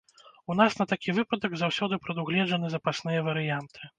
У 0.53 0.53
нас 0.59 0.71
на 0.79 0.85
такі 0.93 1.13
выпадак 1.17 1.53
заўсёды 1.61 1.99
прадугледжаны 2.07 2.67
запасныя 2.77 3.19
варыянты. 3.31 3.79